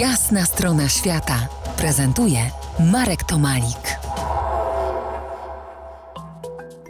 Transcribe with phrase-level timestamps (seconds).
[0.00, 1.48] Jasna strona świata
[1.78, 2.38] prezentuje
[2.92, 3.98] Marek Tomalik.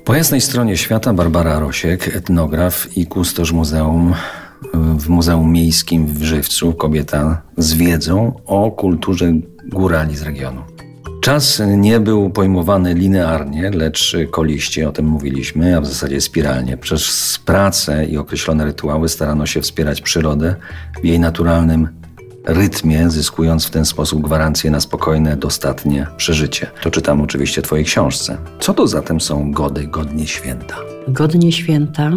[0.04, 4.14] Po jasnej stronie świata Barbara Rosiek, etnograf i kustosz muzeum
[4.74, 9.32] w Muzeum Miejskim w Żywcu, kobieta z wiedzą o kulturze
[9.68, 10.62] górali z regionu.
[11.22, 16.76] Czas nie był pojmowany linearnie, lecz koliście, o tym mówiliśmy, a w zasadzie spiralnie.
[16.76, 20.56] Przez pracę i określone rytuały starano się wspierać przyrodę
[21.02, 22.05] w jej naturalnym
[22.46, 26.66] rytmie, zyskując w ten sposób gwarancję na spokojne, dostatnie przeżycie.
[26.82, 28.38] To czytam oczywiście Twojej książce.
[28.60, 30.76] Co to zatem są gody, godnie święta?
[31.08, 32.10] Godnie święta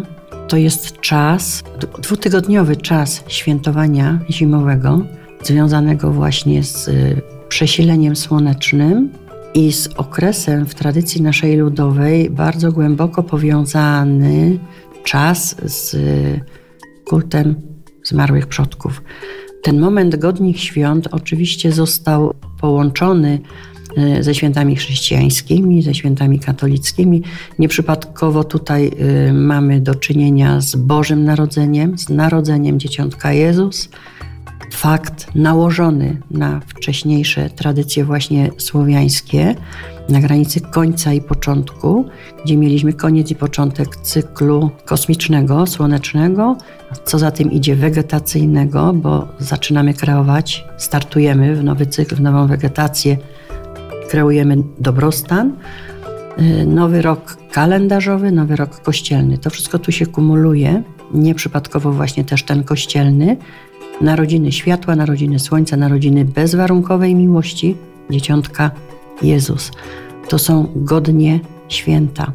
[0.47, 1.63] to jest czas,
[2.02, 5.02] dwutygodniowy czas świętowania zimowego,
[5.43, 9.09] związanego właśnie z y, przesileniem słonecznym
[9.53, 14.59] i z okresem w tradycji naszej ludowej bardzo głęboko powiązany
[15.03, 16.41] czas z y,
[17.05, 17.55] kultem
[18.03, 19.02] zmarłych przodków.
[19.61, 23.39] Ten moment godnych świąt oczywiście został połączony
[23.97, 27.23] e, ze świętami chrześcijańskimi, ze świętami katolickimi.
[27.59, 28.91] Nieprzypadkowo tutaj
[29.27, 33.89] e, mamy do czynienia z Bożym Narodzeniem, z narodzeniem dzieciątka Jezus.
[34.73, 39.56] Fakt nałożony na wcześniejsze tradycje właśnie słowiańskie,
[40.09, 42.06] na granicy końca i początku,
[42.45, 46.58] gdzie mieliśmy koniec i początek cyklu kosmicznego, słonecznego,
[47.06, 53.17] co za tym idzie wegetacyjnego, bo zaczynamy kreować, startujemy w nowy cykl, w nową wegetację,
[54.09, 55.53] kreujemy dobrostan.
[56.42, 59.38] Y, nowy rok kalendarzowy, nowy rok kościelny.
[59.38, 60.84] To wszystko tu się kumuluje.
[61.14, 63.38] Nieprzypadkowo właśnie też ten kościelny.
[64.02, 67.75] Narodziny światła, narodziny słońca, narodziny bezwarunkowej miłości,
[68.09, 68.72] dzieciątka
[69.22, 69.72] Jezus.
[70.30, 72.31] To są godnie święta.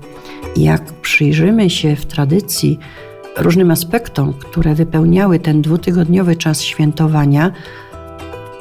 [0.57, 2.79] Jak przyjrzymy się w tradycji
[3.37, 7.53] różnym aspektom, które wypełniały ten dwutygodniowy czas świętowania,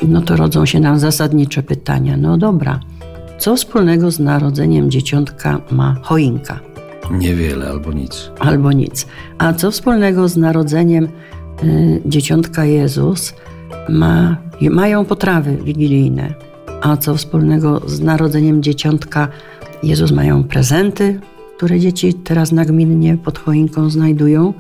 [0.08, 2.18] no to rodzą się nam zasadnicze pytania.
[2.18, 2.80] No dobra,
[3.38, 6.60] co wspólnego z narodzeniem dzieciątka ma choinka?
[7.12, 8.32] Niewiele albo nic.
[8.40, 9.08] Albo nic.
[9.38, 11.08] A co wspólnego z narodzeniem
[12.06, 13.34] dzieciątka Jezus
[13.90, 16.34] ma, mają potrawy wigilijne?
[16.82, 19.28] A co wspólnego z narodzeniem dzieciątka
[19.84, 21.20] Jezus mają prezenty,
[21.58, 24.54] które dzieci teraz nagminnie pod choinką znajdują?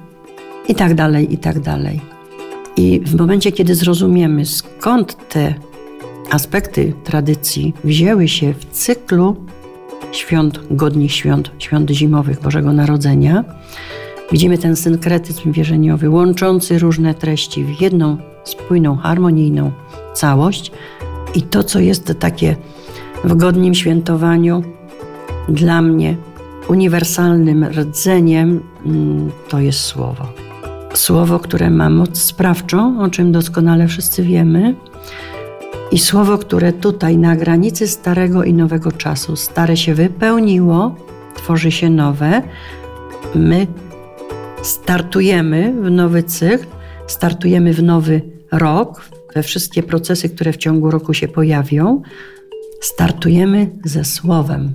[0.67, 2.01] I tak dalej, i tak dalej.
[2.77, 5.53] I w momencie, kiedy zrozumiemy, skąd te
[6.31, 9.35] aspekty tradycji wzięły się w cyklu
[10.11, 13.43] świąt, godnych świąt, świąt zimowych Bożego Narodzenia,
[14.33, 19.71] widzimy ten synkretyzm wierzeniowy, łączący różne treści w jedną spójną, harmonijną
[20.13, 20.71] całość,
[21.35, 22.55] i to, co jest takie
[23.23, 24.63] w godnym świętowaniu,
[25.49, 26.17] dla mnie
[26.67, 30.27] uniwersalnym rdzeniem, mm, to jest słowo.
[30.93, 34.75] Słowo, które ma moc sprawczą, o czym doskonale wszyscy wiemy,
[35.91, 40.95] i słowo, które tutaj na granicy starego i nowego czasu, stare się wypełniło,
[41.35, 42.41] tworzy się nowe.
[43.35, 43.67] My
[44.63, 46.65] startujemy w nowy cykl,
[47.07, 52.01] startujemy w nowy rok, we wszystkie procesy, które w ciągu roku się pojawią,
[52.81, 54.73] startujemy ze słowem.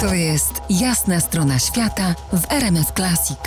[0.00, 3.38] To jest jasna strona świata w RMS Classic.